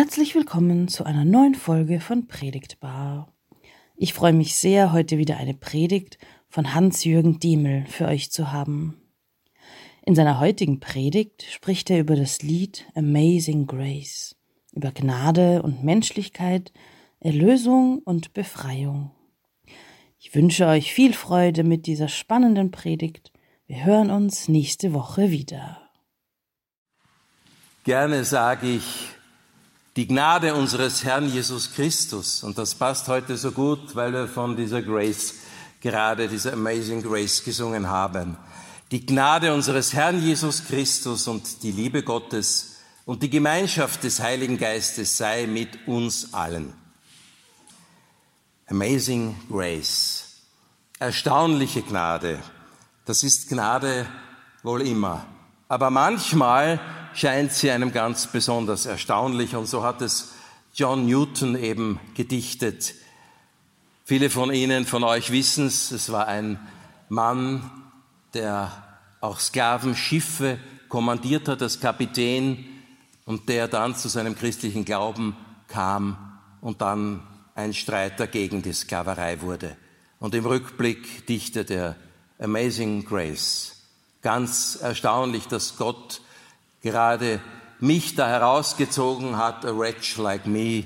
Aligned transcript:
Herzlich 0.00 0.36
willkommen 0.36 0.86
zu 0.86 1.02
einer 1.02 1.24
neuen 1.24 1.56
Folge 1.56 1.98
von 1.98 2.28
Predigtbar. 2.28 3.34
Ich 3.96 4.14
freue 4.14 4.32
mich 4.32 4.54
sehr, 4.54 4.92
heute 4.92 5.18
wieder 5.18 5.38
eine 5.38 5.54
Predigt 5.54 6.18
von 6.48 6.72
Hans-Jürgen 6.72 7.40
Diemel 7.40 7.84
für 7.88 8.06
euch 8.06 8.30
zu 8.30 8.52
haben. 8.52 9.02
In 10.06 10.14
seiner 10.14 10.38
heutigen 10.38 10.78
Predigt 10.78 11.42
spricht 11.50 11.90
er 11.90 11.98
über 11.98 12.14
das 12.14 12.42
Lied 12.42 12.86
Amazing 12.94 13.66
Grace, 13.66 14.36
über 14.72 14.92
Gnade 14.92 15.62
und 15.62 15.82
Menschlichkeit, 15.82 16.72
Erlösung 17.18 17.98
und 18.04 18.34
Befreiung. 18.34 19.10
Ich 20.20 20.32
wünsche 20.32 20.68
euch 20.68 20.92
viel 20.94 21.12
Freude 21.12 21.64
mit 21.64 21.86
dieser 21.86 22.06
spannenden 22.06 22.70
Predigt. 22.70 23.32
Wir 23.66 23.84
hören 23.84 24.10
uns 24.10 24.46
nächste 24.46 24.94
Woche 24.94 25.32
wieder. 25.32 25.90
Gerne 27.82 28.22
sage 28.22 28.68
ich 28.68 29.17
die 29.98 30.06
Gnade 30.06 30.54
unseres 30.54 31.02
Herrn 31.02 31.28
Jesus 31.28 31.72
Christus. 31.72 32.44
Und 32.44 32.56
das 32.56 32.76
passt 32.76 33.08
heute 33.08 33.36
so 33.36 33.50
gut, 33.50 33.96
weil 33.96 34.12
wir 34.12 34.28
von 34.28 34.56
dieser 34.56 34.80
Grace 34.80 35.34
gerade, 35.80 36.28
dieser 36.28 36.52
Amazing 36.52 37.02
Grace 37.02 37.42
gesungen 37.42 37.88
haben. 37.88 38.36
Die 38.92 39.04
Gnade 39.04 39.52
unseres 39.52 39.92
Herrn 39.92 40.22
Jesus 40.22 40.64
Christus 40.64 41.26
und 41.26 41.64
die 41.64 41.72
Liebe 41.72 42.04
Gottes 42.04 42.76
und 43.06 43.24
die 43.24 43.28
Gemeinschaft 43.28 44.04
des 44.04 44.20
Heiligen 44.20 44.56
Geistes 44.56 45.16
sei 45.16 45.48
mit 45.48 45.88
uns 45.88 46.32
allen. 46.32 46.74
Amazing 48.68 49.34
Grace. 49.50 50.42
Erstaunliche 51.00 51.82
Gnade. 51.82 52.38
Das 53.04 53.24
ist 53.24 53.48
Gnade 53.48 54.06
wohl 54.62 54.82
immer. 54.82 55.26
Aber 55.66 55.90
manchmal 55.90 56.78
scheint 57.18 57.52
sie 57.52 57.72
einem 57.72 57.92
ganz 57.92 58.28
besonders 58.28 58.86
erstaunlich 58.86 59.56
und 59.56 59.66
so 59.66 59.82
hat 59.82 60.02
es 60.02 60.34
John 60.72 61.06
Newton 61.06 61.56
eben 61.56 61.98
gedichtet. 62.14 62.94
Viele 64.04 64.30
von 64.30 64.52
Ihnen, 64.52 64.86
von 64.86 65.02
euch 65.02 65.32
wissen 65.32 65.66
es, 65.66 65.90
es 65.90 66.12
war 66.12 66.28
ein 66.28 66.60
Mann, 67.08 67.68
der 68.34 68.70
auch 69.20 69.40
Sklavenschiffe 69.40 70.58
kommandiert 70.88 71.48
hat 71.48 71.60
als 71.60 71.80
Kapitän 71.80 72.64
und 73.24 73.48
der 73.48 73.66
dann 73.66 73.96
zu 73.96 74.08
seinem 74.08 74.36
christlichen 74.36 74.84
Glauben 74.84 75.36
kam 75.66 76.38
und 76.60 76.80
dann 76.80 77.24
ein 77.56 77.74
Streiter 77.74 78.28
gegen 78.28 78.62
die 78.62 78.72
Sklaverei 78.72 79.40
wurde. 79.40 79.76
Und 80.20 80.36
im 80.36 80.46
Rückblick 80.46 81.26
dichtet 81.26 81.72
er 81.72 81.96
Amazing 82.38 83.04
Grace. 83.04 83.74
Ganz 84.22 84.78
erstaunlich, 84.80 85.48
dass 85.48 85.76
Gott 85.76 86.20
gerade 86.82 87.40
mich 87.80 88.14
da 88.14 88.28
herausgezogen 88.28 89.36
hat, 89.36 89.64
a 89.64 89.76
wretch 89.76 90.16
like 90.16 90.46
me. 90.46 90.84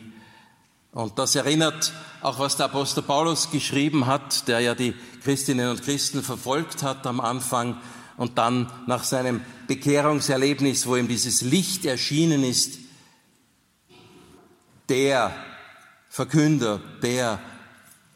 Und 0.92 1.18
das 1.18 1.34
erinnert 1.34 1.92
auch, 2.20 2.38
was 2.38 2.56
der 2.56 2.66
Apostel 2.66 3.02
Paulus 3.02 3.50
geschrieben 3.50 4.06
hat, 4.06 4.46
der 4.46 4.60
ja 4.60 4.74
die 4.74 4.94
Christinnen 5.24 5.70
und 5.70 5.82
Christen 5.82 6.22
verfolgt 6.22 6.82
hat 6.82 7.06
am 7.06 7.20
Anfang 7.20 7.78
und 8.16 8.38
dann 8.38 8.70
nach 8.86 9.04
seinem 9.04 9.40
Bekehrungserlebnis, 9.66 10.86
wo 10.86 10.96
ihm 10.96 11.08
dieses 11.08 11.40
Licht 11.40 11.86
erschienen 11.86 12.44
ist, 12.44 12.78
der 14.88 15.32
Verkünder, 16.10 16.80
der 17.02 17.40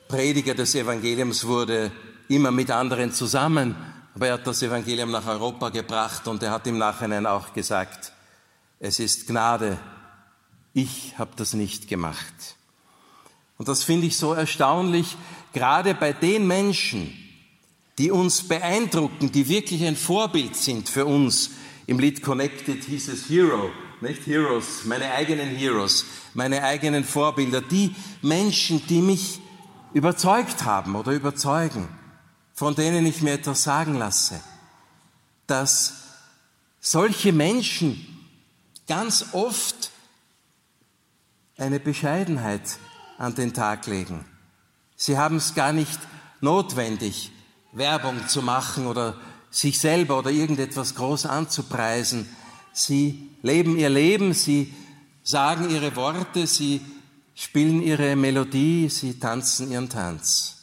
Prediger 0.08 0.54
des 0.54 0.74
Evangeliums 0.74 1.46
wurde, 1.46 1.90
immer 2.28 2.50
mit 2.50 2.70
anderen 2.70 3.12
zusammen 3.12 3.74
aber 4.16 4.28
er 4.28 4.34
hat 4.34 4.46
das 4.46 4.62
Evangelium 4.62 5.10
nach 5.10 5.26
Europa 5.26 5.68
gebracht 5.68 6.26
und 6.26 6.42
er 6.42 6.50
hat 6.50 6.66
im 6.66 6.78
Nachhinein 6.78 7.26
auch 7.26 7.52
gesagt, 7.52 8.12
es 8.80 8.98
ist 8.98 9.26
Gnade, 9.26 9.76
ich 10.72 11.12
habe 11.18 11.32
das 11.36 11.52
nicht 11.52 11.86
gemacht. 11.86 12.56
Und 13.58 13.68
das 13.68 13.84
finde 13.84 14.06
ich 14.06 14.16
so 14.16 14.32
erstaunlich, 14.32 15.18
gerade 15.52 15.92
bei 15.92 16.14
den 16.14 16.46
Menschen, 16.46 17.12
die 17.98 18.10
uns 18.10 18.48
beeindrucken, 18.48 19.32
die 19.32 19.50
wirklich 19.50 19.84
ein 19.84 19.96
Vorbild 19.96 20.56
sind 20.56 20.88
für 20.88 21.04
uns. 21.04 21.50
Im 21.86 21.98
Lied 21.98 22.22
Connected 22.22 22.84
hieß 22.84 23.08
es 23.08 23.28
Hero, 23.28 23.68
nicht 24.00 24.26
Heroes, 24.26 24.86
meine 24.86 25.12
eigenen 25.12 25.54
Heroes, 25.54 26.06
meine 26.32 26.62
eigenen 26.62 27.04
Vorbilder, 27.04 27.60
die 27.60 27.94
Menschen, 28.22 28.80
die 28.86 29.02
mich 29.02 29.40
überzeugt 29.92 30.64
haben 30.64 30.96
oder 30.96 31.12
überzeugen 31.12 31.86
von 32.56 32.74
denen 32.74 33.04
ich 33.04 33.20
mir 33.20 33.34
etwas 33.34 33.62
sagen 33.62 33.96
lasse, 33.96 34.40
dass 35.46 35.92
solche 36.80 37.32
Menschen 37.32 38.04
ganz 38.88 39.26
oft 39.32 39.90
eine 41.58 41.78
Bescheidenheit 41.78 42.62
an 43.18 43.34
den 43.34 43.52
Tag 43.52 43.86
legen. 43.86 44.24
Sie 44.96 45.18
haben 45.18 45.36
es 45.36 45.54
gar 45.54 45.72
nicht 45.72 45.98
notwendig, 46.40 47.30
Werbung 47.72 48.26
zu 48.26 48.40
machen 48.40 48.86
oder 48.86 49.16
sich 49.50 49.78
selber 49.78 50.18
oder 50.18 50.30
irgendetwas 50.30 50.94
groß 50.94 51.26
anzupreisen. 51.26 52.26
Sie 52.72 53.30
leben 53.42 53.76
ihr 53.76 53.90
Leben, 53.90 54.32
sie 54.32 54.74
sagen 55.22 55.68
ihre 55.68 55.94
Worte, 55.94 56.46
sie 56.46 56.80
spielen 57.34 57.82
ihre 57.82 58.16
Melodie, 58.16 58.88
sie 58.88 59.18
tanzen 59.18 59.70
ihren 59.70 59.90
Tanz 59.90 60.55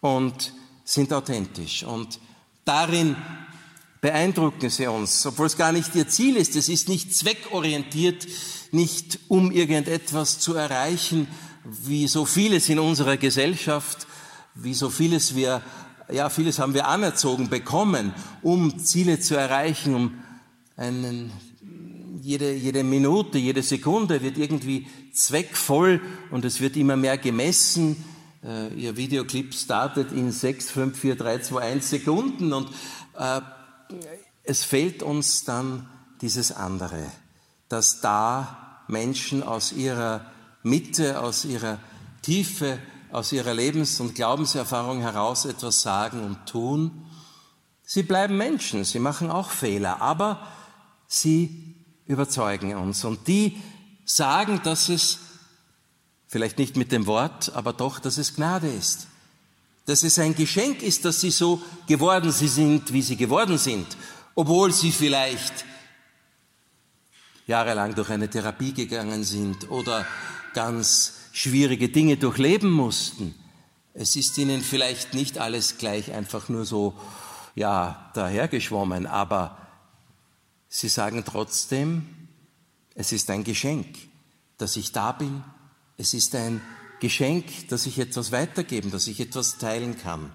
und 0.00 0.52
sind 0.84 1.12
authentisch. 1.12 1.84
Und 1.84 2.18
darin 2.64 3.16
beeindrucken 4.00 4.70
sie 4.70 4.86
uns, 4.86 5.26
obwohl 5.26 5.46
es 5.46 5.56
gar 5.56 5.72
nicht 5.72 5.94
ihr 5.94 6.08
Ziel 6.08 6.36
ist. 6.36 6.56
Es 6.56 6.68
ist 6.68 6.88
nicht 6.88 7.14
zweckorientiert, 7.14 8.26
nicht 8.70 9.18
um 9.28 9.50
irgendetwas 9.50 10.38
zu 10.38 10.54
erreichen, 10.54 11.26
wie 11.64 12.06
so 12.08 12.24
vieles 12.24 12.68
in 12.68 12.78
unserer 12.78 13.16
Gesellschaft, 13.16 14.06
wie 14.54 14.74
so 14.74 14.90
vieles 14.90 15.34
wir, 15.34 15.62
ja, 16.10 16.30
vieles 16.30 16.58
haben 16.58 16.74
wir 16.74 16.88
anerzogen 16.88 17.48
bekommen, 17.48 18.14
um 18.42 18.78
Ziele 18.78 19.20
zu 19.20 19.36
erreichen, 19.36 19.94
um 19.94 20.14
einen, 20.76 21.32
jede, 22.22 22.54
jede 22.54 22.84
Minute, 22.84 23.38
jede 23.38 23.62
Sekunde 23.62 24.22
wird 24.22 24.38
irgendwie 24.38 24.86
zweckvoll 25.12 26.00
und 26.30 26.44
es 26.44 26.60
wird 26.60 26.76
immer 26.76 26.96
mehr 26.96 27.18
gemessen, 27.18 28.04
äh, 28.48 28.68
Ihr 28.74 28.96
Videoclip 28.96 29.54
startet 29.54 30.12
in 30.12 30.32
6, 30.32 30.70
5, 30.70 30.98
4, 30.98 31.16
3, 31.16 31.38
2, 31.38 31.60
1 31.60 31.90
Sekunden 31.90 32.52
und 32.52 32.70
äh, 33.18 33.40
es 34.42 34.64
fehlt 34.64 35.02
uns 35.02 35.44
dann 35.44 35.88
dieses 36.22 36.52
andere, 36.52 37.04
dass 37.68 38.00
da 38.00 38.82
Menschen 38.88 39.42
aus 39.42 39.72
ihrer 39.72 40.24
Mitte, 40.62 41.20
aus 41.20 41.44
ihrer 41.44 41.78
Tiefe, 42.22 42.78
aus 43.12 43.32
ihrer 43.32 43.54
Lebens- 43.54 44.00
und 44.00 44.14
Glaubenserfahrung 44.14 45.00
heraus 45.00 45.44
etwas 45.44 45.82
sagen 45.82 46.24
und 46.24 46.46
tun. 46.46 47.06
Sie 47.84 48.02
bleiben 48.02 48.36
Menschen, 48.36 48.84
sie 48.84 48.98
machen 48.98 49.30
auch 49.30 49.50
Fehler, 49.50 50.00
aber 50.00 50.46
sie 51.06 51.76
überzeugen 52.06 52.74
uns. 52.74 53.04
Und 53.04 53.28
die 53.28 53.58
sagen, 54.04 54.60
dass 54.64 54.88
es 54.88 55.18
Vielleicht 56.28 56.58
nicht 56.58 56.76
mit 56.76 56.92
dem 56.92 57.06
Wort, 57.06 57.54
aber 57.54 57.72
doch, 57.72 57.98
dass 57.98 58.18
es 58.18 58.36
Gnade 58.36 58.68
ist. 58.68 59.06
Dass 59.86 60.02
es 60.02 60.18
ein 60.18 60.34
Geschenk 60.34 60.82
ist, 60.82 61.06
dass 61.06 61.22
sie 61.22 61.30
so 61.30 61.62
geworden 61.86 62.30
sind, 62.30 62.92
wie 62.92 63.00
sie 63.00 63.16
geworden 63.16 63.56
sind, 63.56 63.86
obwohl 64.34 64.70
sie 64.70 64.92
vielleicht 64.92 65.64
jahrelang 67.46 67.94
durch 67.94 68.10
eine 68.10 68.28
Therapie 68.28 68.74
gegangen 68.74 69.24
sind 69.24 69.70
oder 69.70 70.06
ganz 70.52 71.14
schwierige 71.32 71.88
Dinge 71.88 72.18
durchleben 72.18 72.70
mussten. 72.70 73.34
Es 73.94 74.14
ist 74.14 74.36
ihnen 74.36 74.60
vielleicht 74.60 75.14
nicht 75.14 75.38
alles 75.38 75.78
gleich 75.78 76.12
einfach 76.12 76.50
nur 76.50 76.66
so, 76.66 76.94
ja, 77.54 78.10
dahergeschwommen, 78.14 79.06
aber 79.06 79.56
sie 80.68 80.90
sagen 80.90 81.24
trotzdem, 81.24 82.06
es 82.94 83.12
ist 83.12 83.30
ein 83.30 83.44
Geschenk, 83.44 83.96
dass 84.58 84.76
ich 84.76 84.92
da 84.92 85.12
bin, 85.12 85.42
es 85.98 86.14
ist 86.14 86.34
ein 86.36 86.62
Geschenk, 87.00 87.68
dass 87.68 87.86
ich 87.86 87.98
etwas 87.98 88.32
weitergeben, 88.32 88.90
dass 88.90 89.08
ich 89.08 89.20
etwas 89.20 89.58
teilen 89.58 89.98
kann. 89.98 90.32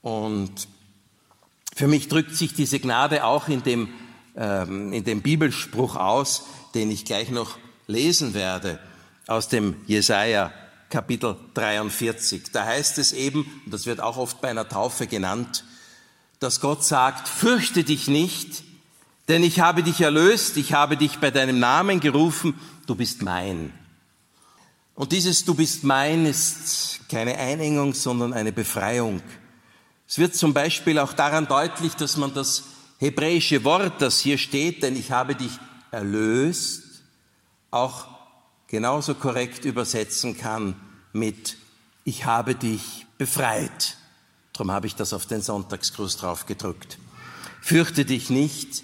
Und 0.00 0.68
für 1.74 1.88
mich 1.88 2.08
drückt 2.08 2.34
sich 2.34 2.54
diese 2.54 2.78
Gnade 2.78 3.24
auch 3.24 3.48
in 3.48 3.62
dem, 3.64 3.88
ähm, 4.36 4.92
in 4.92 5.04
dem 5.04 5.22
Bibelspruch 5.22 5.96
aus, 5.96 6.44
den 6.74 6.90
ich 6.90 7.04
gleich 7.04 7.30
noch 7.30 7.58
lesen 7.88 8.32
werde, 8.32 8.78
aus 9.26 9.48
dem 9.48 9.76
Jesaja 9.86 10.52
Kapitel 10.88 11.36
43. 11.54 12.52
Da 12.52 12.64
heißt 12.64 12.98
es 12.98 13.12
eben, 13.12 13.40
und 13.64 13.74
das 13.74 13.86
wird 13.86 14.00
auch 14.00 14.16
oft 14.16 14.40
bei 14.40 14.48
einer 14.48 14.68
Taufe 14.68 15.08
genannt, 15.08 15.64
dass 16.38 16.60
Gott 16.60 16.84
sagt, 16.84 17.28
fürchte 17.28 17.82
dich 17.82 18.06
nicht, 18.06 18.62
denn 19.26 19.42
ich 19.42 19.58
habe 19.58 19.82
dich 19.82 20.00
erlöst, 20.00 20.56
ich 20.56 20.72
habe 20.72 20.96
dich 20.96 21.18
bei 21.18 21.32
deinem 21.32 21.58
Namen 21.58 21.98
gerufen, 21.98 22.54
du 22.86 22.94
bist 22.94 23.22
mein. 23.22 23.72
Und 24.96 25.12
dieses 25.12 25.44
Du 25.44 25.54
bist 25.54 25.84
mein 25.84 26.24
ist 26.24 27.00
keine 27.08 27.36
Einengung, 27.36 27.92
sondern 27.92 28.32
eine 28.32 28.50
Befreiung. 28.50 29.20
Es 30.08 30.18
wird 30.18 30.34
zum 30.34 30.54
Beispiel 30.54 30.98
auch 30.98 31.12
daran 31.12 31.46
deutlich, 31.46 31.94
dass 31.94 32.16
man 32.16 32.32
das 32.32 32.64
hebräische 32.98 33.62
Wort, 33.62 34.00
das 34.00 34.20
hier 34.20 34.38
steht, 34.38 34.82
denn 34.82 34.96
ich 34.96 35.10
habe 35.10 35.34
dich 35.34 35.52
erlöst 35.90 36.82
auch 37.70 38.06
genauso 38.68 39.14
korrekt 39.14 39.66
übersetzen 39.66 40.38
kann 40.38 40.74
mit 41.12 41.58
Ich 42.04 42.24
habe 42.24 42.54
dich 42.54 43.06
befreit. 43.18 43.98
Darum 44.54 44.70
habe 44.70 44.86
ich 44.86 44.94
das 44.94 45.12
auf 45.12 45.26
den 45.26 45.42
Sonntagsgruß 45.42 46.16
drauf 46.16 46.46
gedrückt. 46.46 46.98
Fürchte 47.60 48.06
dich 48.06 48.30
nicht, 48.30 48.82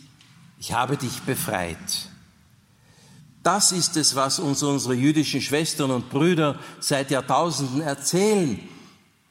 ich 0.59 0.75
habe 0.75 0.99
dich 0.99 1.23
befreit. 1.23 2.12
Das 3.43 3.73
ist 3.73 3.97
es, 3.97 4.15
was 4.15 4.39
uns 4.39 4.62
unsere 4.62 4.94
jüdischen 4.94 5.41
Schwestern 5.41 5.91
und 5.91 6.11
Brüder 6.11 6.59
seit 6.79 7.11
Jahrtausenden 7.11 7.81
erzählen. 7.81 8.61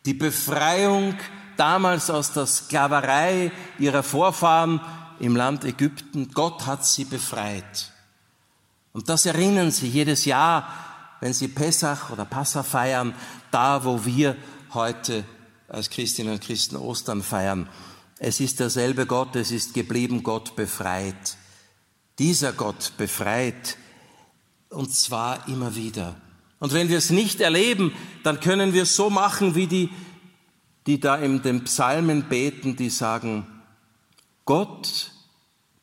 Die 0.06 0.14
Befreiung 0.14 1.16
damals 1.56 2.10
aus 2.10 2.34
der 2.34 2.46
Sklaverei 2.46 3.52
ihrer 3.80 4.04
Vorfahren 4.04 4.82
im 5.20 5.36
Land 5.36 5.64
Ägypten. 5.64 6.32
Gott 6.34 6.66
hat 6.66 6.86
sie 6.86 7.06
befreit. 7.06 7.92
Und 8.92 9.08
das 9.08 9.26
erinnern 9.26 9.72
sie 9.72 9.88
jedes 9.88 10.26
Jahr, 10.26 10.68
wenn 11.22 11.34
sie 11.34 11.48
Pessach 11.48 12.10
oder 12.10 12.26
Passa 12.26 12.64
feiern, 12.64 13.14
da 13.52 13.86
wo 13.86 14.04
wir 14.04 14.36
heute 14.74 15.24
als 15.70 15.90
Christinnen 15.90 16.34
und 16.34 16.42
Christen 16.42 16.76
Ostern 16.76 17.22
feiern. 17.22 17.70
Es 18.20 18.40
ist 18.42 18.60
derselbe 18.60 19.06
Gott, 19.06 19.36
es 19.38 19.52
ist 19.52 19.74
geblieben, 19.74 20.24
Gott 20.24 20.56
befreit. 20.56 21.38
Dieser 22.20 22.52
Gott 22.52 22.94
befreit 22.98 23.78
und 24.72 24.94
zwar 24.94 25.48
immer 25.48 25.76
wieder. 25.76 26.16
Und 26.60 26.74
wenn 26.74 26.90
wir 26.90 26.98
es 26.98 27.10
nicht 27.10 27.42
erleben, 27.42 27.94
dann 28.24 28.40
können 28.40 28.74
wir 28.74 28.84
es 28.84 28.96
so 28.96 29.10
machen, 29.10 29.56
wie 29.56 29.68
die, 29.68 29.90
die 30.88 31.00
da 31.00 31.16
in 31.16 31.42
den 31.42 31.64
Psalmen 31.66 32.30
beten, 32.30 32.76
die 32.76 32.90
sagen, 32.90 33.46
Gott, 34.46 35.12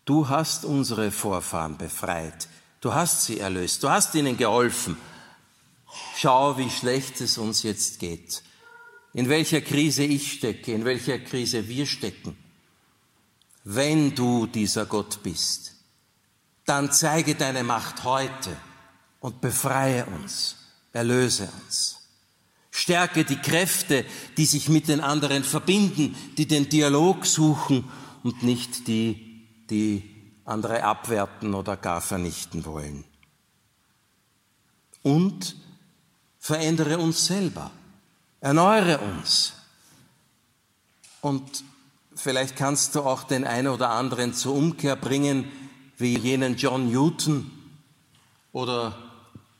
du 0.04 0.28
hast 0.28 0.64
unsere 0.64 1.10
Vorfahren 1.10 1.76
befreit, 1.76 2.48
du 2.80 2.94
hast 2.94 3.24
sie 3.24 3.38
erlöst, 3.38 3.82
du 3.82 3.90
hast 3.90 4.14
ihnen 4.14 4.36
geholfen. 4.36 4.96
Schau, 6.16 6.58
wie 6.58 6.70
schlecht 6.70 7.20
es 7.20 7.38
uns 7.38 7.62
jetzt 7.62 7.98
geht, 7.98 8.42
in 9.12 9.28
welcher 9.28 9.60
Krise 9.60 10.04
ich 10.04 10.32
stecke, 10.32 10.72
in 10.72 10.84
welcher 10.84 11.18
Krise 11.18 11.68
wir 11.68 11.86
stecken. 11.86 12.36
Wenn 13.64 14.14
du 14.14 14.46
dieser 14.46 14.86
Gott 14.86 15.22
bist, 15.22 15.74
dann 16.64 16.92
zeige 16.92 17.34
deine 17.34 17.64
Macht 17.64 18.04
heute 18.04 18.56
und 19.20 19.40
befreie 19.40 20.06
uns, 20.06 20.56
erlöse 20.92 21.48
uns. 21.64 21.96
Stärke 22.70 23.24
die 23.24 23.36
Kräfte, 23.36 24.04
die 24.36 24.46
sich 24.46 24.68
mit 24.68 24.88
den 24.88 25.00
anderen 25.00 25.42
verbinden, 25.42 26.14
die 26.36 26.46
den 26.46 26.68
Dialog 26.68 27.26
suchen 27.26 27.90
und 28.22 28.42
nicht 28.42 28.86
die, 28.86 29.46
die 29.68 30.14
andere 30.44 30.84
abwerten 30.84 31.54
oder 31.54 31.76
gar 31.76 32.00
vernichten 32.00 32.64
wollen. 32.64 33.04
Und 35.02 35.56
verändere 36.38 36.98
uns 36.98 37.26
selber, 37.26 37.70
erneuere 38.40 39.00
uns. 39.00 39.54
Und 41.20 41.64
vielleicht 42.14 42.56
kannst 42.56 42.94
du 42.94 43.02
auch 43.02 43.24
den 43.24 43.44
einen 43.44 43.68
oder 43.68 43.90
anderen 43.90 44.34
zur 44.34 44.54
Umkehr 44.54 44.96
bringen, 44.96 45.50
wie 45.96 46.16
jenen 46.16 46.56
John 46.56 46.90
Newton 46.90 47.50
oder 48.52 48.96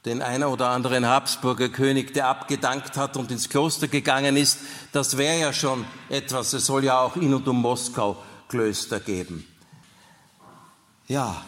den 0.05 0.23
einer 0.23 0.51
oder 0.51 0.71
anderen 0.71 1.07
Habsburger 1.07 1.69
König, 1.69 2.15
der 2.15 2.29
abgedankt 2.29 2.97
hat 2.97 3.17
und 3.17 3.31
ins 3.31 3.49
Kloster 3.49 3.89
gegangen 3.89 4.37
ist, 4.37 4.59
das 4.93 5.17
wäre 5.17 5.39
ja 5.39 5.53
schon 5.53 5.85
etwas. 6.09 6.53
Es 6.53 6.67
soll 6.67 6.85
ja 6.85 7.01
auch 7.01 7.17
in 7.17 7.35
und 7.35 7.47
um 7.49 7.61
Moskau 7.61 8.23
Klöster 8.49 9.01
geben. 9.01 9.47
Ja, 11.07 11.43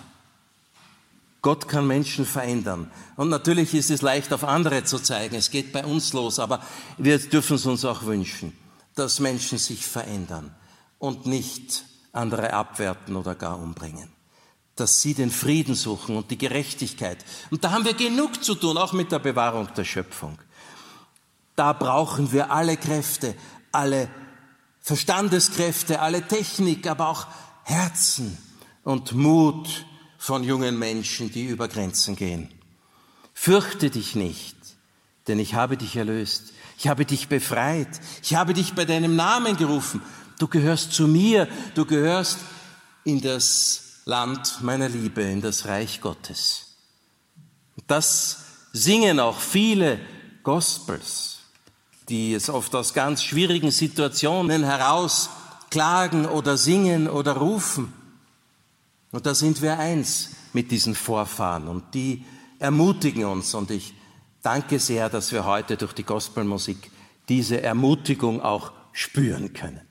Gott 1.42 1.68
kann 1.68 1.86
Menschen 1.86 2.26
verändern. 2.26 2.90
Und 3.16 3.30
natürlich 3.30 3.74
ist 3.74 3.90
es 3.90 4.02
leicht 4.02 4.32
auf 4.32 4.44
andere 4.44 4.84
zu 4.84 4.98
zeigen. 4.98 5.36
Es 5.36 5.50
geht 5.50 5.72
bei 5.72 5.84
uns 5.84 6.12
los, 6.12 6.38
aber 6.38 6.60
wir 6.98 7.18
dürfen 7.18 7.56
es 7.56 7.64
uns 7.64 7.84
auch 7.84 8.04
wünschen, 8.04 8.56
dass 8.94 9.20
Menschen 9.20 9.56
sich 9.56 9.86
verändern 9.86 10.54
und 10.98 11.24
nicht 11.24 11.84
andere 12.12 12.52
abwerten 12.52 13.16
oder 13.16 13.34
gar 13.34 13.58
umbringen 13.58 14.19
dass 14.80 15.02
sie 15.02 15.12
den 15.14 15.30
Frieden 15.30 15.74
suchen 15.74 16.16
und 16.16 16.30
die 16.30 16.38
Gerechtigkeit. 16.38 17.18
Und 17.50 17.62
da 17.62 17.72
haben 17.72 17.84
wir 17.84 17.94
genug 17.94 18.42
zu 18.42 18.54
tun, 18.54 18.78
auch 18.78 18.94
mit 18.94 19.12
der 19.12 19.18
Bewahrung 19.18 19.68
der 19.76 19.84
Schöpfung. 19.84 20.38
Da 21.54 21.74
brauchen 21.74 22.32
wir 22.32 22.50
alle 22.50 22.78
Kräfte, 22.78 23.34
alle 23.70 24.08
Verstandeskräfte, 24.80 26.00
alle 26.00 26.26
Technik, 26.26 26.86
aber 26.86 27.08
auch 27.08 27.26
Herzen 27.64 28.38
und 28.82 29.12
Mut 29.12 29.84
von 30.16 30.42
jungen 30.42 30.78
Menschen, 30.78 31.30
die 31.30 31.44
über 31.44 31.68
Grenzen 31.68 32.16
gehen. 32.16 32.48
Fürchte 33.34 33.90
dich 33.90 34.14
nicht, 34.14 34.56
denn 35.28 35.38
ich 35.38 35.54
habe 35.54 35.76
dich 35.76 35.96
erlöst. 35.96 36.52
Ich 36.78 36.88
habe 36.88 37.04
dich 37.04 37.28
befreit. 37.28 38.00
Ich 38.22 38.34
habe 38.34 38.54
dich 38.54 38.72
bei 38.72 38.86
deinem 38.86 39.14
Namen 39.14 39.58
gerufen. 39.58 40.00
Du 40.38 40.48
gehörst 40.48 40.94
zu 40.94 41.06
mir. 41.06 41.46
Du 41.74 41.84
gehörst 41.84 42.38
in 43.04 43.20
das 43.20 43.89
Land 44.04 44.62
meiner 44.62 44.88
Liebe, 44.88 45.22
in 45.22 45.40
das 45.40 45.66
Reich 45.66 46.00
Gottes. 46.00 46.76
Das 47.86 48.44
singen 48.72 49.20
auch 49.20 49.38
viele 49.38 50.00
Gospels, 50.42 51.40
die 52.08 52.34
es 52.34 52.48
oft 52.48 52.74
aus 52.74 52.94
ganz 52.94 53.22
schwierigen 53.22 53.70
Situationen 53.70 54.64
heraus 54.64 55.30
klagen 55.70 56.26
oder 56.26 56.56
singen 56.56 57.08
oder 57.08 57.36
rufen. 57.36 57.92
Und 59.12 59.26
da 59.26 59.34
sind 59.34 59.62
wir 59.62 59.78
eins 59.78 60.30
mit 60.52 60.70
diesen 60.70 60.94
Vorfahren 60.94 61.68
und 61.68 61.94
die 61.94 62.24
ermutigen 62.58 63.24
uns 63.24 63.54
und 63.54 63.70
ich 63.70 63.94
danke 64.42 64.78
sehr, 64.78 65.08
dass 65.08 65.32
wir 65.32 65.44
heute 65.44 65.76
durch 65.76 65.92
die 65.92 66.04
Gospelmusik 66.04 66.90
diese 67.28 67.62
Ermutigung 67.62 68.40
auch 68.40 68.72
spüren 68.92 69.52
können. 69.52 69.89